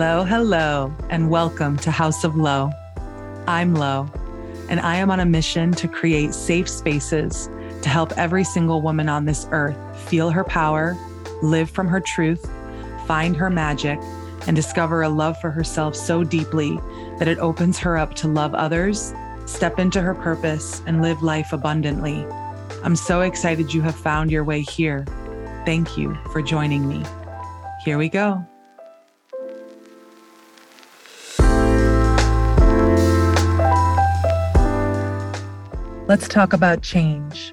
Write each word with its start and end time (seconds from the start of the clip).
Hello, 0.00 0.22
hello, 0.22 0.94
and 1.10 1.28
welcome 1.28 1.76
to 1.78 1.90
House 1.90 2.22
of 2.22 2.36
Lo. 2.36 2.70
I'm 3.48 3.74
Lo, 3.74 4.08
and 4.68 4.78
I 4.78 4.94
am 4.94 5.10
on 5.10 5.18
a 5.18 5.26
mission 5.26 5.72
to 5.72 5.88
create 5.88 6.34
safe 6.34 6.68
spaces 6.68 7.50
to 7.82 7.88
help 7.88 8.16
every 8.16 8.44
single 8.44 8.80
woman 8.80 9.08
on 9.08 9.24
this 9.24 9.48
earth 9.50 9.76
feel 10.08 10.30
her 10.30 10.44
power, 10.44 10.96
live 11.42 11.68
from 11.68 11.88
her 11.88 11.98
truth, 11.98 12.48
find 13.08 13.34
her 13.34 13.50
magic, 13.50 13.98
and 14.46 14.54
discover 14.54 15.02
a 15.02 15.08
love 15.08 15.36
for 15.40 15.50
herself 15.50 15.96
so 15.96 16.22
deeply 16.22 16.78
that 17.18 17.26
it 17.26 17.40
opens 17.40 17.76
her 17.78 17.98
up 17.98 18.14
to 18.14 18.28
love 18.28 18.54
others, 18.54 19.12
step 19.46 19.80
into 19.80 20.00
her 20.00 20.14
purpose, 20.14 20.80
and 20.86 21.02
live 21.02 21.24
life 21.24 21.52
abundantly. 21.52 22.24
I'm 22.84 22.94
so 22.94 23.22
excited 23.22 23.74
you 23.74 23.82
have 23.82 23.96
found 23.96 24.30
your 24.30 24.44
way 24.44 24.60
here. 24.60 25.04
Thank 25.66 25.98
you 25.98 26.16
for 26.32 26.40
joining 26.40 26.86
me. 26.86 27.02
Here 27.84 27.98
we 27.98 28.08
go. 28.08 28.46
Let's 36.08 36.26
talk 36.26 36.54
about 36.54 36.80
change. 36.80 37.52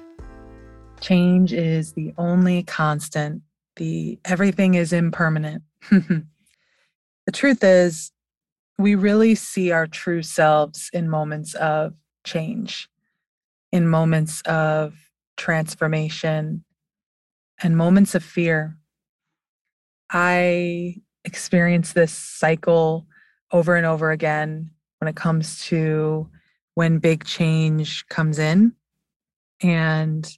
Change 1.02 1.52
is 1.52 1.92
the 1.92 2.14
only 2.16 2.62
constant. 2.62 3.42
The 3.76 4.18
everything 4.24 4.76
is 4.76 4.94
impermanent. 4.94 5.62
the 5.90 6.24
truth 7.34 7.62
is, 7.62 8.12
we 8.78 8.94
really 8.94 9.34
see 9.34 9.72
our 9.72 9.86
true 9.86 10.22
selves 10.22 10.88
in 10.94 11.10
moments 11.10 11.52
of 11.52 11.92
change, 12.24 12.88
in 13.72 13.86
moments 13.88 14.40
of 14.46 14.94
transformation, 15.36 16.64
and 17.62 17.76
moments 17.76 18.14
of 18.14 18.24
fear. 18.24 18.78
I 20.10 21.02
experience 21.26 21.92
this 21.92 22.12
cycle 22.12 23.06
over 23.52 23.76
and 23.76 23.84
over 23.84 24.12
again 24.12 24.70
when 24.98 25.08
it 25.08 25.14
comes 25.14 25.62
to 25.66 26.30
when 26.76 26.98
big 26.98 27.24
change 27.24 28.06
comes 28.08 28.38
in. 28.38 28.70
And 29.62 30.30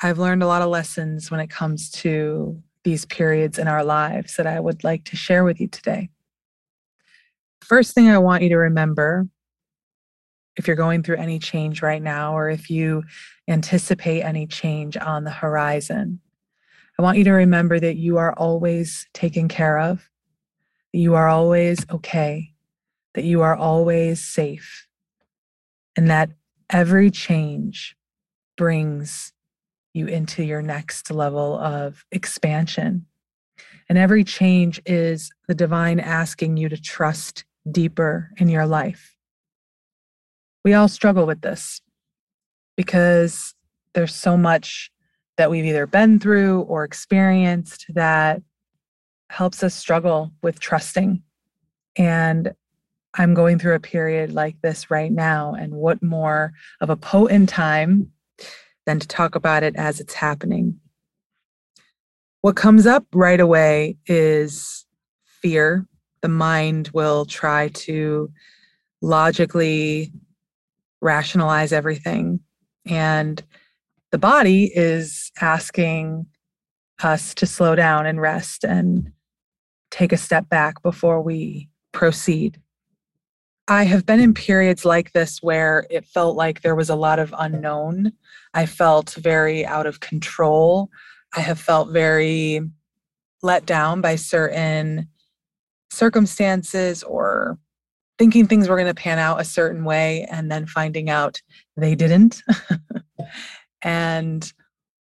I've 0.00 0.20
learned 0.20 0.44
a 0.44 0.46
lot 0.46 0.62
of 0.62 0.70
lessons 0.70 1.32
when 1.32 1.40
it 1.40 1.50
comes 1.50 1.90
to 1.90 2.62
these 2.84 3.04
periods 3.06 3.58
in 3.58 3.66
our 3.66 3.82
lives 3.82 4.36
that 4.36 4.46
I 4.46 4.60
would 4.60 4.84
like 4.84 5.04
to 5.06 5.16
share 5.16 5.42
with 5.42 5.60
you 5.60 5.66
today. 5.66 6.10
First 7.60 7.92
thing 7.92 8.08
I 8.08 8.18
want 8.18 8.44
you 8.44 8.50
to 8.50 8.56
remember 8.56 9.26
if 10.56 10.68
you're 10.68 10.76
going 10.76 11.02
through 11.02 11.16
any 11.16 11.40
change 11.40 11.82
right 11.82 12.02
now, 12.02 12.36
or 12.36 12.48
if 12.48 12.70
you 12.70 13.02
anticipate 13.48 14.22
any 14.22 14.46
change 14.46 14.96
on 14.96 15.24
the 15.24 15.30
horizon, 15.30 16.20
I 16.98 17.02
want 17.02 17.18
you 17.18 17.24
to 17.24 17.32
remember 17.32 17.80
that 17.80 17.96
you 17.96 18.18
are 18.18 18.32
always 18.34 19.08
taken 19.12 19.48
care 19.48 19.78
of, 19.78 20.08
that 20.92 20.98
you 20.98 21.14
are 21.14 21.26
always 21.26 21.84
okay, 21.90 22.52
that 23.14 23.24
you 23.24 23.40
are 23.40 23.56
always 23.56 24.20
safe, 24.20 24.86
and 25.96 26.08
that 26.10 26.30
every 26.70 27.10
change 27.10 27.96
brings 28.56 29.32
you 29.94 30.06
into 30.06 30.42
your 30.42 30.62
next 30.62 31.10
level 31.10 31.58
of 31.58 32.04
expansion. 32.12 33.06
And 33.88 33.98
every 33.98 34.24
change 34.24 34.80
is 34.86 35.30
the 35.48 35.54
divine 35.54 36.00
asking 36.00 36.56
you 36.56 36.68
to 36.68 36.80
trust 36.80 37.44
deeper 37.70 38.30
in 38.38 38.48
your 38.48 38.66
life. 38.66 39.16
We 40.64 40.74
all 40.74 40.88
struggle 40.88 41.26
with 41.26 41.42
this 41.42 41.80
because 42.76 43.54
there's 43.94 44.14
so 44.14 44.36
much 44.36 44.90
that 45.36 45.50
we've 45.50 45.64
either 45.64 45.86
been 45.86 46.18
through 46.18 46.62
or 46.62 46.84
experienced 46.84 47.86
that 47.94 48.42
helps 49.28 49.62
us 49.62 49.74
struggle 49.74 50.32
with 50.42 50.60
trusting. 50.60 51.22
And 51.96 52.54
I'm 53.14 53.34
going 53.34 53.58
through 53.58 53.74
a 53.74 53.80
period 53.80 54.32
like 54.32 54.56
this 54.62 54.90
right 54.90 55.12
now. 55.12 55.54
And 55.54 55.74
what 55.74 56.02
more 56.02 56.52
of 56.80 56.90
a 56.90 56.96
potent 56.96 57.48
time 57.48 58.10
than 58.86 58.98
to 58.98 59.06
talk 59.06 59.34
about 59.34 59.62
it 59.62 59.76
as 59.76 60.00
it's 60.00 60.14
happening? 60.14 60.80
What 62.40 62.56
comes 62.56 62.86
up 62.86 63.04
right 63.12 63.40
away 63.40 63.96
is 64.06 64.86
fear. 65.24 65.86
The 66.22 66.28
mind 66.28 66.90
will 66.94 67.24
try 67.24 67.68
to 67.68 68.30
logically 69.00 70.12
rationalize 71.00 71.72
everything. 71.72 72.40
And 72.86 73.42
the 74.10 74.18
body 74.18 74.70
is 74.74 75.32
asking 75.40 76.26
us 77.02 77.34
to 77.34 77.46
slow 77.46 77.74
down 77.74 78.06
and 78.06 78.20
rest 78.20 78.64
and 78.64 79.12
take 79.90 80.12
a 80.12 80.16
step 80.16 80.48
back 80.48 80.82
before 80.82 81.20
we 81.20 81.68
proceed. 81.92 82.60
I 83.68 83.84
have 83.84 84.04
been 84.04 84.20
in 84.20 84.34
periods 84.34 84.84
like 84.84 85.12
this 85.12 85.42
where 85.42 85.86
it 85.88 86.04
felt 86.04 86.36
like 86.36 86.62
there 86.62 86.74
was 86.74 86.90
a 86.90 86.96
lot 86.96 87.18
of 87.18 87.34
unknown. 87.38 88.12
I 88.54 88.66
felt 88.66 89.14
very 89.14 89.64
out 89.64 89.86
of 89.86 90.00
control. 90.00 90.90
I 91.36 91.40
have 91.40 91.60
felt 91.60 91.90
very 91.90 92.60
let 93.42 93.64
down 93.64 94.00
by 94.00 94.16
certain 94.16 95.08
circumstances 95.90 97.02
or 97.02 97.58
thinking 98.18 98.46
things 98.46 98.68
were 98.68 98.76
going 98.76 98.88
to 98.88 98.94
pan 98.94 99.18
out 99.18 99.40
a 99.40 99.44
certain 99.44 99.84
way 99.84 100.26
and 100.30 100.50
then 100.50 100.66
finding 100.66 101.08
out 101.08 101.40
they 101.76 101.94
didn't. 101.94 102.42
and 103.82 104.52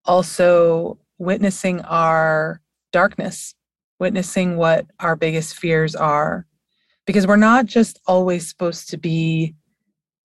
also 0.04 0.98
witnessing 1.18 1.80
our 1.82 2.60
darkness, 2.92 3.54
witnessing 3.98 4.56
what 4.56 4.86
our 5.00 5.16
biggest 5.16 5.56
fears 5.56 5.94
are 5.94 6.46
because 7.10 7.26
we're 7.26 7.34
not 7.34 7.66
just 7.66 7.98
always 8.06 8.48
supposed 8.48 8.88
to 8.88 8.96
be 8.96 9.52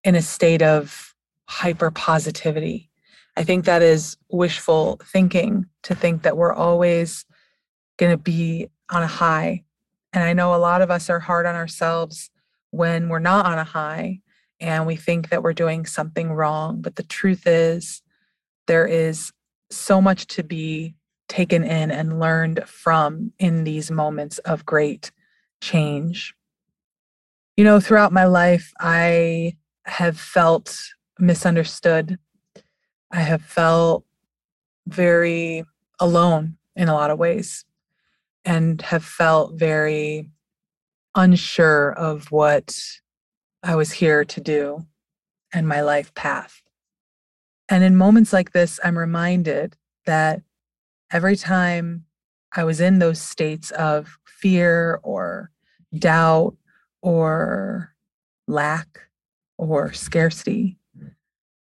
in 0.03 0.13
a 0.13 0.21
state 0.21 0.61
of 0.61 1.15
hyper 1.47 1.89
positivity. 1.89 2.91
I 3.35 3.43
think 3.43 3.65
that 3.65 3.81
is 3.81 4.17
wishful 4.29 5.01
thinking 5.03 5.65
to 5.81 5.95
think 5.95 6.21
that 6.21 6.37
we're 6.37 6.53
always 6.53 7.25
going 7.97 8.11
to 8.11 8.21
be 8.21 8.67
on 8.91 9.01
a 9.01 9.07
high. 9.07 9.63
And 10.13 10.23
I 10.23 10.33
know 10.33 10.53
a 10.53 10.61
lot 10.61 10.83
of 10.83 10.91
us 10.91 11.09
are 11.09 11.19
hard 11.19 11.47
on 11.47 11.55
ourselves 11.55 12.29
when 12.69 13.09
we're 13.09 13.17
not 13.17 13.47
on 13.47 13.57
a 13.57 13.63
high 13.63 14.19
and 14.59 14.85
we 14.85 14.95
think 14.95 15.29
that 15.29 15.41
we're 15.41 15.53
doing 15.53 15.87
something 15.87 16.33
wrong. 16.33 16.83
But 16.83 16.97
the 16.97 17.03
truth 17.03 17.47
is, 17.47 18.03
there 18.67 18.85
is 18.85 19.31
so 19.71 19.99
much 19.99 20.27
to 20.27 20.43
be 20.43 20.93
taken 21.29 21.63
in 21.63 21.89
and 21.89 22.19
learned 22.19 22.63
from 22.67 23.33
in 23.39 23.63
these 23.63 23.89
moments 23.89 24.37
of 24.37 24.67
great 24.67 25.09
change. 25.61 26.35
You 27.57 27.63
know, 27.63 27.79
throughout 27.79 28.11
my 28.11 28.25
life, 28.25 28.73
I 28.81 29.55
have 29.85 30.19
felt 30.19 30.77
misunderstood. 31.19 32.19
I 33.11 33.21
have 33.21 33.41
felt 33.41 34.03
very 34.87 35.63
alone 35.99 36.57
in 36.75 36.89
a 36.89 36.93
lot 36.93 37.11
of 37.11 37.17
ways 37.17 37.63
and 38.43 38.81
have 38.81 39.05
felt 39.05 39.53
very 39.53 40.29
unsure 41.15 41.93
of 41.93 42.29
what 42.29 42.77
I 43.63 43.75
was 43.75 43.93
here 43.93 44.25
to 44.25 44.41
do 44.41 44.85
and 45.53 45.65
my 45.65 45.79
life 45.79 46.13
path. 46.13 46.61
And 47.69 47.85
in 47.85 47.95
moments 47.95 48.33
like 48.33 48.51
this, 48.51 48.81
I'm 48.83 48.97
reminded 48.97 49.77
that 50.05 50.41
every 51.09 51.37
time 51.37 52.05
I 52.53 52.65
was 52.65 52.81
in 52.81 52.99
those 52.99 53.21
states 53.21 53.71
of 53.71 54.19
fear 54.25 54.99
or 55.03 55.51
doubt 55.97 56.57
or 57.05 57.93
lack 58.47 58.99
or 59.59 59.93
scarcity. 59.93 60.79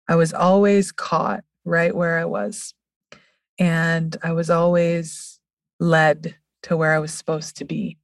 I 0.09 0.16
was 0.16 0.34
always 0.34 0.91
caught 0.91 1.44
right 1.65 1.94
where 1.94 2.19
I 2.19 2.25
was. 2.25 2.75
And 3.56 4.17
I 4.20 4.32
was 4.32 4.50
always 4.50 5.38
led 5.79 6.35
to 6.64 6.76
where 6.76 6.93
I 6.93 6.99
was 6.99 7.14
supposed 7.14 7.56
to 7.58 7.64
be. 7.64 7.99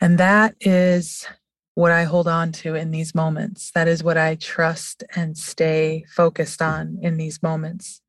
And 0.00 0.16
that 0.16 0.56
is 0.58 1.26
what 1.74 1.92
I 1.92 2.04
hold 2.04 2.28
on 2.28 2.50
to 2.52 2.74
in 2.74 2.92
these 2.92 3.14
moments. 3.14 3.70
That 3.72 3.86
is 3.86 4.02
what 4.02 4.16
I 4.16 4.36
trust 4.36 5.04
and 5.14 5.36
stay 5.36 6.06
focused 6.08 6.62
on 6.62 6.98
in 7.02 7.18
these 7.18 7.42
moments 7.42 8.00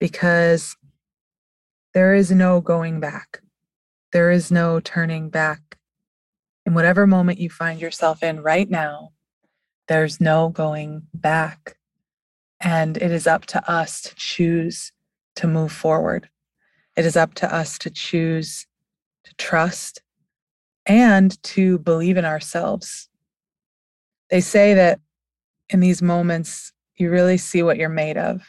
because 0.00 0.76
there 1.92 2.14
is 2.14 2.30
no 2.30 2.62
going 2.62 3.00
back. 3.00 3.42
There 4.12 4.30
is 4.30 4.50
no 4.50 4.80
turning 4.80 5.28
back 5.28 5.77
in 6.68 6.74
whatever 6.74 7.06
moment 7.06 7.38
you 7.38 7.48
find 7.48 7.80
yourself 7.80 8.22
in 8.22 8.42
right 8.42 8.68
now, 8.68 9.10
there's 9.88 10.20
no 10.20 10.50
going 10.50 11.00
back. 11.14 11.78
And 12.60 12.98
it 12.98 13.10
is 13.10 13.26
up 13.26 13.46
to 13.46 13.70
us 13.70 14.02
to 14.02 14.14
choose 14.16 14.92
to 15.36 15.46
move 15.46 15.72
forward. 15.72 16.28
It 16.94 17.06
is 17.06 17.16
up 17.16 17.32
to 17.36 17.54
us 17.54 17.78
to 17.78 17.88
choose 17.88 18.66
to 19.24 19.34
trust 19.36 20.02
and 20.84 21.42
to 21.44 21.78
believe 21.78 22.18
in 22.18 22.26
ourselves. 22.26 23.08
They 24.28 24.42
say 24.42 24.74
that 24.74 25.00
in 25.70 25.80
these 25.80 26.02
moments, 26.02 26.70
you 26.96 27.08
really 27.08 27.38
see 27.38 27.62
what 27.62 27.78
you're 27.78 27.88
made 27.88 28.18
of. 28.18 28.42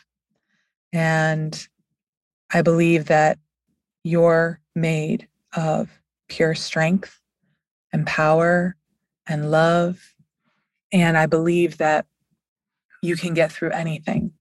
And 0.92 1.68
I 2.51 2.63
believe 2.63 3.06
that 3.06 3.39
you're 4.04 4.60
made 4.75 5.30
of 5.56 6.01
pure 6.27 6.54
strength, 6.54 7.19
and 7.91 8.06
power 8.06 8.75
and 9.27 9.51
love. 9.51 10.13
And 10.91 11.18
I 11.18 11.25
believe 11.25 11.77
that 11.77 12.06
you 13.01 13.15
can 13.15 13.33
get 13.33 13.51
through 13.51 13.71
anything. 13.71 14.33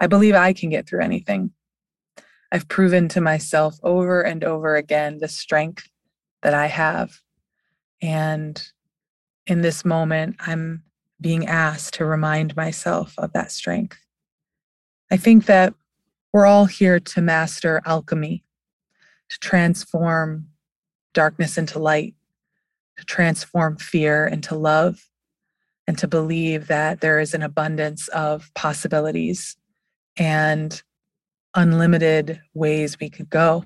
I 0.00 0.06
believe 0.06 0.34
I 0.34 0.52
can 0.52 0.70
get 0.70 0.88
through 0.88 1.02
anything. 1.02 1.52
I've 2.50 2.68
proven 2.68 3.08
to 3.10 3.20
myself 3.20 3.78
over 3.82 4.22
and 4.22 4.44
over 4.44 4.76
again 4.76 5.18
the 5.18 5.28
strength 5.28 5.88
that 6.42 6.54
I 6.54 6.66
have. 6.66 7.20
And 8.00 8.62
in 9.46 9.62
this 9.62 9.84
moment, 9.84 10.36
I'm 10.40 10.82
being 11.20 11.46
asked 11.46 11.94
to 11.94 12.04
remind 12.04 12.56
myself 12.56 13.14
of 13.16 13.32
that 13.32 13.52
strength. 13.52 13.98
I 15.10 15.16
think 15.16 15.46
that 15.46 15.72
we're 16.32 16.46
all 16.46 16.66
here 16.66 16.98
to 16.98 17.20
master 17.20 17.80
alchemy, 17.86 18.44
to 19.28 19.38
transform 19.38 20.48
darkness 21.14 21.56
into 21.56 21.78
light, 21.78 22.14
to 22.98 23.04
transform 23.04 23.76
fear 23.76 24.26
into 24.26 24.54
love, 24.54 25.08
and 25.86 25.98
to 25.98 26.06
believe 26.06 26.68
that 26.68 27.00
there 27.00 27.18
is 27.18 27.34
an 27.34 27.42
abundance 27.42 28.08
of 28.08 28.50
possibilities 28.54 29.56
and 30.16 30.82
unlimited 31.54 32.40
ways 32.54 33.00
we 33.00 33.10
could 33.10 33.28
go. 33.28 33.64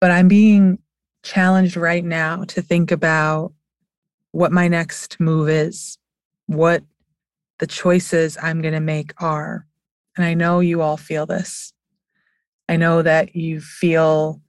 But 0.00 0.10
I'm 0.10 0.28
being 0.28 0.78
challenged 1.24 1.76
right 1.76 2.04
now 2.04 2.44
to 2.44 2.62
think 2.62 2.92
about 2.92 3.52
what 4.30 4.52
my 4.52 4.68
next 4.68 5.18
move 5.18 5.48
is, 5.48 5.98
what 6.46 6.84
the 7.58 7.66
choices 7.66 8.38
I'm 8.40 8.60
going 8.60 8.74
to 8.74 8.80
make 8.80 9.12
are. 9.20 9.66
And 10.16 10.24
I 10.24 10.34
know 10.34 10.60
you 10.60 10.80
all 10.82 10.96
feel 10.96 11.26
this. 11.26 11.72
I 12.68 12.76
know 12.76 13.02
that 13.02 13.34
you 13.34 13.60
feel 13.60 14.40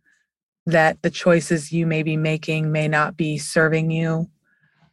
that 0.68 1.02
the 1.02 1.10
choices 1.10 1.72
you 1.72 1.88
may 1.88 2.04
be 2.04 2.18
making 2.18 2.72
may 2.72 2.88
not 2.88 3.16
be 3.16 3.38
serving 3.38 3.90
you, 3.90 4.30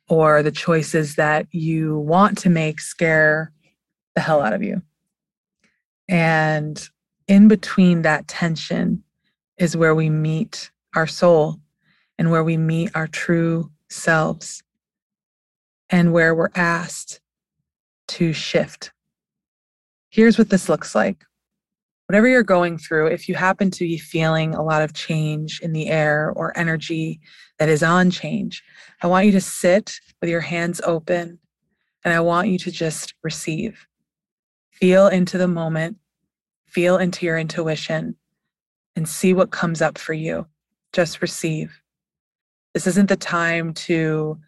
or 0.09 0.43
the 0.43 0.53
choices 0.53 1.17
that 1.17 1.47
you 1.51 1.99
want 1.99 2.39
to 2.39 2.49
make 2.49 2.81
scare 2.81 3.53
the 4.15 4.21
hell 4.21 4.41
out 4.41 4.53
of 4.53 4.63
you. 4.63 4.81
And 6.09 6.89
in 7.27 7.49
between 7.49 8.03
that 8.03 8.29
tension 8.29 9.03
is 9.59 9.77
where 9.77 9.95
we 9.95 10.11
meet 10.11 10.71
our 10.95 11.07
soul 11.07 11.59
and 12.19 12.31
where 12.31 12.45
we 12.45 12.57
meet 12.57 12.91
our 12.95 13.09
true 13.09 13.71
selves 13.89 14.63
and 15.91 16.13
where 16.13 16.35
we're 16.35 16.51
asked 16.55 17.21
to 18.09 18.33
shift. 18.33 18.93
Here's 20.11 20.39
what 20.39 20.51
this 20.51 20.69
looks 20.69 20.95
like. 20.95 21.25
Whatever 22.07 22.29
you're 22.29 22.43
going 22.43 22.77
through, 22.79 23.07
if 23.07 23.29
you 23.29 23.35
happen 23.35 23.71
to 23.71 23.85
be 23.85 23.97
feeling 23.97 24.55
a 24.55 24.63
lot 24.63 24.83
of 24.83 24.93
change 24.93 25.61
in 25.61 25.73
the 25.73 25.89
air 25.89 26.33
or 26.37 26.57
energy 26.57 27.21
that 27.59 27.69
is 27.69 27.83
on 27.83 28.11
change, 28.11 28.63
I 29.03 29.07
want 29.07 29.27
you 29.27 29.33
to 29.33 29.41
sit 29.41 29.99
with 30.21 30.29
your 30.29 30.43
hands 30.43 30.81
open 30.85 31.39
and 32.05 32.13
I 32.13 32.21
want 32.21 32.49
you 32.49 32.59
to 32.59 32.71
just 32.71 33.15
receive. 33.23 33.87
Feel 34.71 35.09
into 35.09 35.39
the 35.39 35.49
moment 35.49 35.97
feel 36.75 36.97
into 36.97 37.25
your 37.25 37.39
intuition 37.39 38.17
and 38.97 39.09
see 39.09 39.33
what 39.33 39.53
comes 39.53 39.81
up 39.81 39.97
for 39.97 40.13
you. 40.13 40.47
Just 40.93 41.23
receive. 41.23 41.81
This 42.75 42.89
isn't 42.89 43.09
the 43.09 43.17
time 43.17 43.73
to 43.75 44.39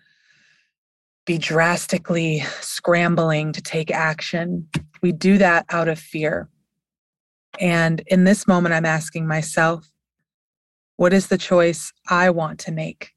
be 1.24 1.38
drastically 1.38 2.40
scrambling 2.60 3.52
to 3.52 3.62
take 3.62 3.92
action. 3.92 4.68
We 5.02 5.12
do 5.12 5.38
that 5.38 5.66
out 5.70 5.86
of 5.86 6.00
fear. 6.00 6.48
And 7.60 8.02
in 8.06 8.24
this 8.24 8.46
moment, 8.46 8.74
I'm 8.74 8.84
asking 8.84 9.26
myself, 9.26 9.90
what 10.96 11.12
is 11.12 11.28
the 11.28 11.38
choice 11.38 11.92
I 12.08 12.30
want 12.30 12.58
to 12.60 12.72
make? 12.72 13.12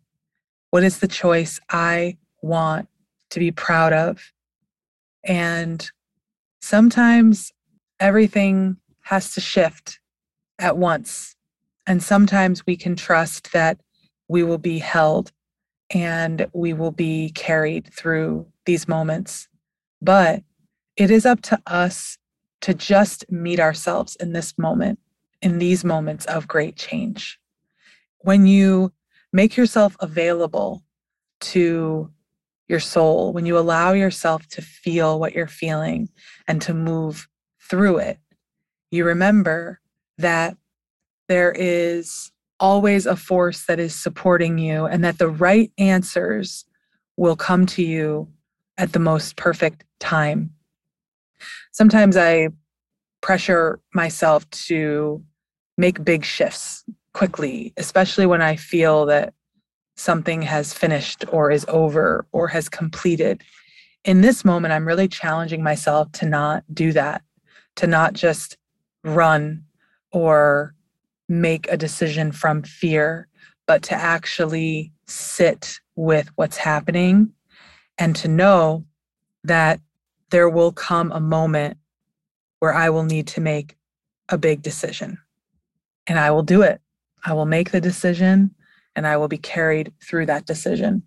What 0.71 0.83
is 0.83 0.99
the 0.99 1.07
choice 1.07 1.59
I 1.69 2.17
want 2.41 2.87
to 3.31 3.39
be 3.39 3.51
proud 3.51 3.93
of? 3.93 4.31
And 5.23 5.89
sometimes 6.61 7.51
everything 7.99 8.77
has 9.01 9.33
to 9.33 9.41
shift 9.41 9.99
at 10.59 10.77
once. 10.77 11.35
And 11.87 12.03
sometimes 12.03 12.65
we 12.65 12.75
can 12.75 12.95
trust 12.95 13.51
that 13.53 13.79
we 14.27 14.43
will 14.43 14.57
be 14.57 14.79
held 14.79 15.31
and 15.89 16.47
we 16.53 16.73
will 16.73 16.91
be 16.91 17.31
carried 17.31 17.91
through 17.93 18.45
these 18.65 18.87
moments. 18.87 19.47
But 20.01 20.43
it 20.95 21.09
is 21.09 21.25
up 21.25 21.41
to 21.43 21.59
us 21.65 22.17
to 22.61 22.73
just 22.73 23.29
meet 23.31 23.59
ourselves 23.59 24.15
in 24.17 24.33
this 24.33 24.57
moment, 24.57 24.99
in 25.41 25.59
these 25.59 25.83
moments 25.83 26.25
of 26.25 26.47
great 26.47 26.75
change. 26.75 27.39
When 28.19 28.45
you 28.45 28.91
make 29.31 29.55
yourself 29.55 29.95
available 29.99 30.83
to 31.41 32.11
your 32.67 32.79
soul, 32.79 33.33
when 33.33 33.45
you 33.45 33.57
allow 33.57 33.93
yourself 33.93 34.47
to 34.47 34.61
feel 34.61 35.19
what 35.19 35.33
you're 35.33 35.47
feeling 35.47 36.09
and 36.47 36.61
to 36.61 36.73
move 36.73 37.27
through 37.69 37.97
it, 37.97 38.19
you 38.91 39.05
remember 39.05 39.79
that 40.17 40.57
there 41.27 41.51
is 41.51 42.31
always 42.59 43.05
a 43.05 43.15
force 43.15 43.65
that 43.65 43.79
is 43.79 43.95
supporting 43.95 44.57
you 44.57 44.85
and 44.85 45.03
that 45.03 45.17
the 45.17 45.29
right 45.29 45.71
answers 45.77 46.65
will 47.15 47.35
come 47.35 47.65
to 47.65 47.83
you 47.83 48.27
at 48.77 48.93
the 48.93 48.99
most 48.99 49.35
perfect 49.35 49.85
time. 49.99 50.51
Sometimes 51.71 52.17
I 52.17 52.49
pressure 53.21 53.79
myself 53.93 54.49
to 54.49 55.23
make 55.77 56.03
big 56.03 56.25
shifts 56.25 56.83
quickly, 57.13 57.73
especially 57.77 58.25
when 58.25 58.41
I 58.41 58.55
feel 58.55 59.05
that 59.07 59.33
something 59.95 60.41
has 60.41 60.73
finished 60.73 61.25
or 61.31 61.51
is 61.51 61.65
over 61.67 62.25
or 62.31 62.47
has 62.47 62.69
completed. 62.69 63.41
In 64.05 64.21
this 64.21 64.45
moment, 64.45 64.73
I'm 64.73 64.87
really 64.87 65.07
challenging 65.07 65.61
myself 65.61 66.11
to 66.13 66.25
not 66.25 66.63
do 66.73 66.93
that, 66.93 67.21
to 67.75 67.87
not 67.87 68.13
just 68.13 68.57
run 69.03 69.63
or 70.11 70.73
make 71.27 71.67
a 71.69 71.77
decision 71.77 72.31
from 72.31 72.63
fear, 72.63 73.27
but 73.67 73.83
to 73.83 73.93
actually 73.93 74.91
sit 75.07 75.79
with 75.95 76.29
what's 76.35 76.57
happening 76.57 77.31
and 77.97 78.15
to 78.15 78.27
know 78.27 78.85
that 79.43 79.79
there 80.29 80.49
will 80.49 80.71
come 80.71 81.11
a 81.11 81.19
moment 81.19 81.77
where 82.59 82.73
I 82.73 82.89
will 82.89 83.03
need 83.03 83.27
to 83.27 83.41
make 83.41 83.77
a 84.27 84.37
big 84.37 84.61
decision. 84.61 85.17
And 86.07 86.19
I 86.19 86.31
will 86.31 86.43
do 86.43 86.61
it. 86.61 86.81
I 87.25 87.33
will 87.33 87.45
make 87.45 87.71
the 87.71 87.81
decision 87.81 88.53
and 88.95 89.07
I 89.07 89.17
will 89.17 89.27
be 89.27 89.37
carried 89.37 89.93
through 90.03 90.25
that 90.27 90.45
decision. 90.45 91.03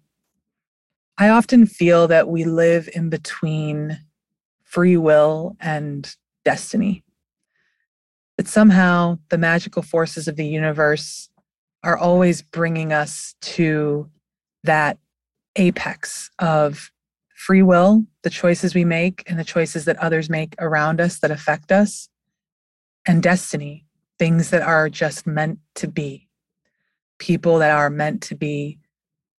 I 1.19 1.29
often 1.29 1.67
feel 1.67 2.09
that 2.09 2.29
we 2.29 2.45
live 2.45 2.89
in 2.95 3.11
between 3.11 3.99
free 4.65 4.97
will 4.97 5.57
and 5.61 6.15
destiny 6.45 7.05
that 8.37 8.49
somehow 8.49 9.19
the 9.29 9.39
magical 9.39 9.83
forces 9.83 10.27
of 10.27 10.37
the 10.37 10.47
universe 10.47 11.29
are 11.85 11.99
always 11.99 12.43
bringing 12.43 12.93
us 12.93 13.35
to 13.41 14.09
that 14.65 14.99
apex 15.57 16.31
of 16.39 16.92
free 17.43 17.63
will, 17.63 18.05
the 18.23 18.31
choices 18.31 18.73
we 18.73 18.85
make 18.85 19.25
and 19.27 19.37
the 19.37 19.45
choices 19.45 19.85
that 19.85 19.97
others 19.99 20.31
make 20.31 20.55
around 20.61 21.01
us 21.01 21.19
that 21.19 21.33
affect 21.33 21.73
us, 21.73 22.09
and 23.05 23.21
destiny, 23.21 23.85
things 24.17 24.51
that 24.51 24.63
are 24.63 24.89
just 24.89 25.27
meant 25.27 25.59
to 25.75 25.89
be, 25.89 26.29
people 27.19 27.59
that 27.59 27.73
are 27.73 27.91
meant 27.91 28.23
to 28.23 28.37
be, 28.37 28.79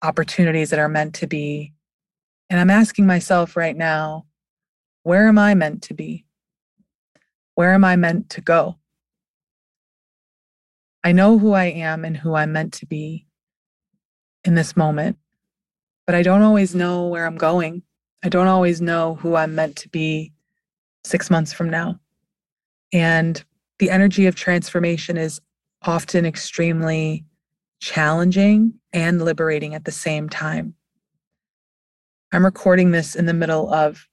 opportunities 0.01 0.69
that 0.69 0.79
are 0.79 0.89
meant 0.89 1.15
to 1.15 1.27
be. 1.27 1.71
And 2.49 2.59
I'm 2.59 2.69
asking 2.69 3.05
myself 3.05 3.55
right 3.55 3.75
now, 3.75 4.25
where 5.03 5.29
am 5.29 5.39
I 5.39 5.55
meant 5.55 5.81
to 5.83 5.93
be? 5.93 6.25
Where 7.55 7.71
am 7.71 7.85
I 7.85 7.95
meant 7.95 8.29
to 8.31 8.41
go? 8.41 8.79
I 11.05 11.13
know 11.13 11.37
who 11.37 11.53
I 11.53 11.65
am 11.65 12.03
and 12.03 12.17
who 12.17 12.35
I'm 12.35 12.51
meant 12.51 12.73
to 12.73 12.85
be 12.85 13.27
in 14.43 14.55
this 14.55 14.75
moment, 14.75 15.17
but 16.05 16.15
I 16.15 16.21
don't 16.21 16.41
always 16.41 16.75
know 16.75 17.07
where 17.07 17.25
I'm 17.25 17.37
going. 17.37 17.83
I 18.23 18.29
don't 18.29 18.47
always 18.47 18.81
know 18.81 19.15
who 19.15 19.35
I'm 19.35 19.53
meant 19.53 19.75
to 19.77 19.89
be 19.89 20.31
six 21.03 21.29
months 21.29 21.51
from 21.51 21.69
now. 21.69 21.99
And 22.93 23.43
the 23.79 23.89
energy 23.89 24.27
of 24.27 24.35
transformation 24.35 25.17
is 25.17 25.41
often 25.81 26.25
extremely 26.25 27.25
challenging 27.81 28.73
and 28.93 29.21
liberating 29.23 29.75
at 29.75 29.83
the 29.83 29.91
same 29.91 30.29
time. 30.29 30.73
I'm 32.31 32.45
recording 32.45 32.91
this 32.91 33.15
in 33.15 33.25
the 33.25 33.33
middle 33.33 33.73
of 33.73 34.07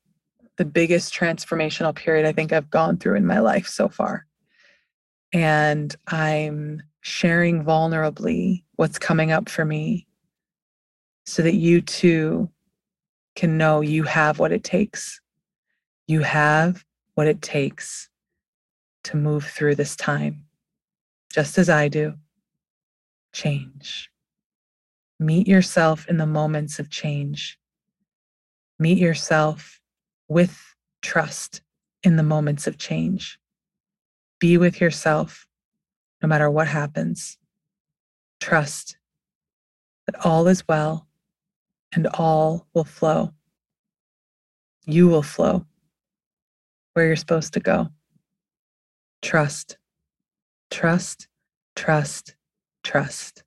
the 0.57 0.65
biggest 0.65 1.15
transformational 1.15 1.95
period 1.95 2.27
I 2.27 2.33
think 2.33 2.53
I've 2.53 2.69
gone 2.69 2.99
through 2.99 3.15
in 3.15 3.27
my 3.27 3.39
life 3.39 3.67
so 3.67 3.89
far 3.89 4.27
and 5.33 5.95
I'm 6.09 6.83
sharing 7.01 7.65
vulnerably 7.65 8.65
what's 8.75 8.99
coming 8.99 9.31
up 9.31 9.49
for 9.49 9.65
me 9.65 10.07
so 11.25 11.43
that 11.43 11.55
you 11.55 11.81
too 11.81 12.51
can 13.41 13.57
know 13.57 13.81
you 13.81 14.03
have 14.03 14.39
what 14.39 14.53
it 14.53 14.63
takes. 14.63 15.19
You 16.07 16.21
have 16.21 16.85
what 17.15 17.27
it 17.27 17.41
takes 17.41 18.11
to 19.05 19.17
move 19.17 19.47
through 19.47 19.77
this 19.77 19.97
time, 19.97 20.45
just 21.33 21.57
as 21.57 21.71
I 21.71 21.89
do. 21.89 22.17
Change. 23.33 24.11
Meet 25.19 25.49
yourself 25.49 26.07
in 26.07 26.19
the 26.19 26.27
moments 26.27 26.79
of 26.79 26.91
change. 26.91 27.59
Meet 28.79 28.99
yourself 28.99 29.81
with 30.29 30.77
trust 31.01 31.63
in 32.03 32.17
the 32.17 32.23
moments 32.23 32.67
of 32.67 32.77
change. 32.77 33.39
Be 34.39 34.59
with 34.59 34.83
yourself 34.83 35.47
no 36.21 36.29
matter 36.29 36.51
what 36.51 36.69
happens. 36.69 37.39
Trust 38.39 38.99
that 40.05 40.27
all 40.27 40.47
is 40.47 40.69
well 40.69 41.07
and 41.95 42.07
all 42.15 42.67
will 42.75 42.85
flow. 42.85 43.33
You 44.87 45.09
will 45.09 45.23
flow 45.23 45.67
where 46.95 47.07
you're 47.07 47.17
supposed 47.17 47.53
to 47.55 47.61
go. 47.61 47.89
Trust, 49.23 49.79
trust, 50.71 51.29
trust, 51.77 52.35
trust. 52.83 53.45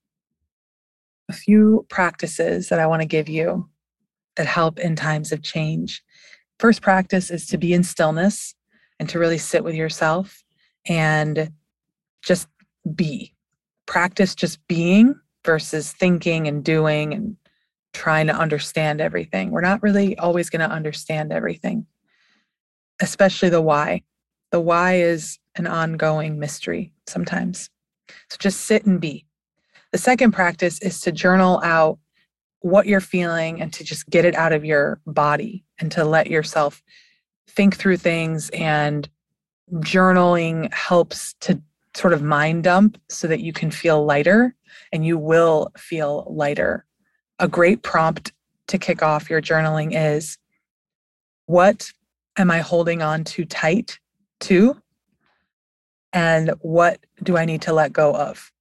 A 1.30 1.34
few 1.34 1.86
practices 1.90 2.70
that 2.70 2.80
I 2.80 2.88
want 2.88 3.02
to 3.02 3.08
give 3.08 3.30
you 3.30 3.70
that 4.36 4.46
help 4.46 4.80
in 4.80 4.96
times 4.96 5.32
of 5.32 5.42
change. 5.42 6.04
First 6.60 6.82
practice 6.82 7.32
is 7.32 7.48
to 7.48 7.58
be 7.58 7.74
in 7.74 7.84
stillness 7.84 8.56
and 9.00 9.10
to 9.10 9.20
really 9.20 9.38
sit 9.38 9.64
with 9.64 9.76
yourself 9.76 10.44
and 10.88 11.52
just 12.22 12.48
be. 12.96 13.34
Practice 13.86 14.36
just 14.36 14.66
being 14.68 15.16
versus 15.46 15.92
thinking 15.92 16.48
and 16.48 16.64
doing 16.64 17.14
and 17.14 17.36
trying 17.94 18.28
to 18.28 18.36
understand 18.36 19.02
everything. 19.02 19.52
We're 19.52 19.62
not 19.62 19.82
really 19.84 20.18
always 20.18 20.50
going 20.50 20.68
to 20.68 20.74
understand 20.74 21.32
everything, 21.32 21.86
especially 23.02 23.50
the 23.50 23.62
why. 23.62 24.04
The 24.52 24.60
why 24.60 24.96
is 24.96 25.40
an 25.56 25.68
ongoing 25.68 26.40
mystery 26.40 26.94
sometimes. 27.08 27.70
So 28.30 28.38
just 28.40 28.62
sit 28.62 28.86
and 28.86 29.00
be. 29.00 29.26
The 29.92 29.98
second 29.98 30.32
practice 30.32 30.82
is 30.82 31.02
to 31.02 31.12
journal 31.12 31.62
out 31.64 32.00
what 32.62 32.88
you're 32.88 33.02
feeling 33.02 33.62
and 33.62 33.72
to 33.74 33.84
just 33.84 34.10
get 34.10 34.26
it 34.26 34.36
out 34.36 34.54
of 34.54 34.66
your 34.66 35.00
body 35.06 35.66
and 35.80 35.92
to 35.92 36.04
let 36.04 36.28
yourself 36.28 36.82
think 37.48 37.76
through 37.76 37.98
things 37.98 38.50
and 38.52 39.10
journaling 39.74 40.74
helps 40.74 41.36
to 41.42 41.62
sort 41.96 42.14
of 42.14 42.24
mind 42.24 42.64
dump 42.64 43.00
so 43.10 43.28
that 43.28 43.42
you 43.42 43.54
can 43.54 43.70
feel 43.70 44.04
lighter 44.06 44.56
and 44.92 45.06
you 45.06 45.18
will 45.18 45.72
feel 45.78 46.26
lighter. 46.30 46.86
A 47.40 47.48
great 47.48 47.82
prompt 47.84 48.32
to 48.68 48.78
kick 48.78 49.02
off 49.04 49.30
your 49.30 49.42
journaling 49.42 49.92
is 49.94 50.38
what 51.46 51.92
am 52.38 52.50
I 52.52 52.60
holding 52.60 53.02
on 53.02 53.24
too 53.24 53.46
tight 53.46 54.00
to? 54.42 54.82
And 56.12 56.52
what 56.62 57.00
do 57.22 57.38
I 57.38 57.46
need 57.46 57.62
to 57.64 57.74
let 57.74 57.92
go 57.92 58.16
of? 58.16 58.52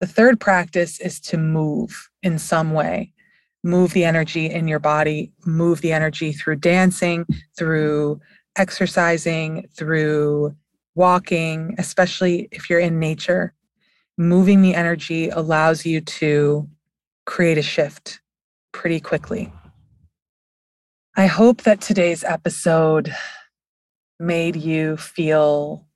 The 0.00 0.06
third 0.06 0.40
practice 0.40 0.98
is 1.00 1.20
to 1.20 1.36
move 1.36 2.10
in 2.22 2.38
some 2.38 2.72
way. 2.72 3.12
Move 3.62 3.92
the 3.92 4.04
energy 4.04 4.46
in 4.46 4.66
your 4.66 4.78
body, 4.78 5.32
move 5.44 5.82
the 5.82 5.92
energy 5.92 6.32
through 6.32 6.56
dancing, 6.56 7.26
through 7.58 8.18
exercising, 8.56 9.68
through 9.76 10.56
walking, 10.94 11.74
especially 11.78 12.48
if 12.50 12.70
you're 12.70 12.80
in 12.80 12.98
nature. 12.98 13.52
Moving 14.16 14.62
the 14.62 14.74
energy 14.74 15.28
allows 15.28 15.84
you 15.84 16.00
to 16.00 16.68
create 17.30 17.58
a 17.58 17.62
shift 17.62 18.20
pretty 18.72 19.00
quickly. 19.00 19.52
I 21.16 21.26
hope 21.26 21.62
that 21.62 21.80
today's 21.80 22.24
episode 22.24 23.14
made 24.18 24.56
you 24.56 24.96
feel 24.96 25.86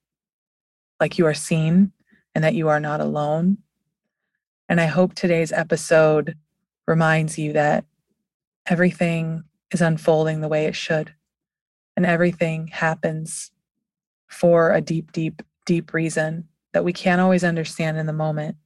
like 0.98 1.18
you 1.18 1.26
are 1.26 1.34
seen 1.34 1.92
and 2.34 2.42
that 2.42 2.54
you 2.54 2.68
are 2.68 2.80
not 2.80 3.00
alone 3.00 3.58
and 4.68 4.80
I 4.80 4.86
hope 4.86 5.14
today's 5.14 5.52
episode 5.52 6.36
reminds 6.86 7.38
you 7.38 7.52
that 7.52 7.84
everything 8.66 9.44
is 9.72 9.82
unfolding 9.82 10.40
the 10.40 10.48
way 10.48 10.66
it 10.66 10.74
should. 10.74 11.14
And 11.96 12.06
everything 12.06 12.68
happens 12.68 13.50
for 14.26 14.72
a 14.72 14.80
deep, 14.80 15.12
deep, 15.12 15.42
deep 15.66 15.92
reason 15.92 16.48
that 16.72 16.84
we 16.84 16.92
can't 16.92 17.20
always 17.20 17.44
understand 17.44 17.98
in 17.98 18.06
the 18.06 18.12
moment, 18.12 18.56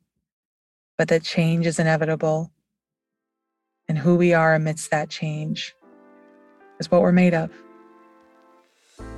but 0.96 1.08
that 1.08 1.24
change 1.24 1.66
is 1.66 1.78
inevitable. 1.78 2.50
And 3.88 3.98
who 3.98 4.16
we 4.16 4.34
are 4.34 4.54
amidst 4.54 4.90
that 4.90 5.08
change 5.08 5.74
is 6.78 6.90
what 6.90 7.00
we're 7.00 7.12
made 7.12 7.32
of. 7.32 7.50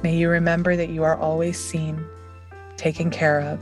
May 0.02 0.16
you 0.16 0.28
remember 0.28 0.76
that 0.76 0.90
you 0.90 1.02
are 1.02 1.16
always 1.16 1.58
seen, 1.58 2.04
taken 2.76 3.10
care 3.10 3.40
of, 3.40 3.60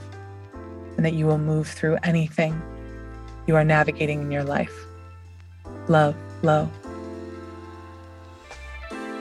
and 0.96 1.06
that 1.06 1.14
you 1.14 1.26
will 1.26 1.38
move 1.38 1.66
through 1.66 1.96
anything 2.02 2.60
you 3.46 3.56
are 3.56 3.64
navigating 3.64 4.20
in 4.20 4.30
your 4.30 4.44
life. 4.44 4.84
Love, 5.88 6.14
Lo. 6.42 6.70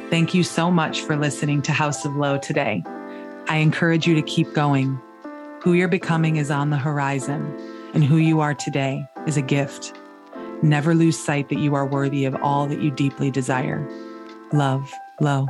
Thank 0.10 0.34
you 0.34 0.44
so 0.44 0.70
much 0.70 1.02
for 1.02 1.16
listening 1.16 1.62
to 1.64 1.72
House 1.72 2.04
of 2.04 2.16
Lo 2.18 2.38
today. 2.38 2.84
I 3.48 3.58
encourage 3.58 4.06
you 4.06 4.16
to 4.16 4.22
keep 4.22 4.54
going. 4.54 5.00
Who 5.62 5.74
you're 5.74 5.88
becoming 5.88 6.36
is 6.36 6.52
on 6.52 6.70
the 6.70 6.78
horizon, 6.78 7.56
and 7.94 8.04
who 8.04 8.18
you 8.18 8.42
are 8.42 8.54
today 8.54 9.06
is 9.26 9.38
a 9.38 9.42
gift. 9.42 9.94
Never 10.64 10.96
lose 10.96 11.18
sight 11.18 11.50
that 11.50 11.60
you 11.60 11.76
are 11.76 11.86
worthy 11.86 12.26
of 12.26 12.36
all 12.36 12.68
that 12.68 12.82
you 12.82 12.92
deeply 12.92 13.32
desire. 13.32 13.88
Love, 14.52 14.92
Lo. 15.22 15.48